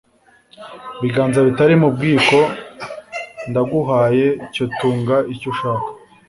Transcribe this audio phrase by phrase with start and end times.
[1.01, 2.37] biganza bitari mu bwiko
[3.49, 5.89] ndaguhaye cyo tunga icyo ushaka